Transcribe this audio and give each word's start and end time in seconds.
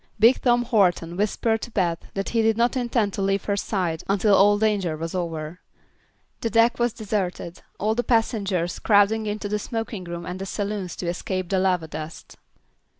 Big 0.19 0.41
Tom 0.41 0.63
Horton 0.63 1.15
whispered 1.15 1.61
to 1.61 1.69
Beth 1.69 2.07
that 2.15 2.29
he 2.29 2.41
did 2.41 2.57
not 2.57 2.75
intend 2.75 3.13
to 3.13 3.21
leave 3.21 3.43
her 3.45 3.55
side 3.55 4.03
until 4.09 4.33
all 4.33 4.57
danger 4.57 4.97
was 4.97 5.13
over. 5.13 5.59
The 6.39 6.49
deck 6.49 6.79
was 6.79 6.91
deserted, 6.91 7.61
all 7.79 7.93
the 7.93 8.03
passengers 8.03 8.79
crowding 8.79 9.27
into 9.27 9.47
the 9.47 9.59
smoking 9.59 10.05
room 10.05 10.25
and 10.25 10.41
saloons 10.47 10.95
to 10.95 11.07
escape 11.07 11.49
the 11.49 11.59
lava 11.59 11.87
dust. 11.87 12.35